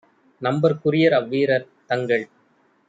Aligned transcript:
நம்பற்க் 0.41 0.81
courier 0.81 1.17
அவ்வீரர்- 1.19 1.69
தங்கள் 1.87 2.25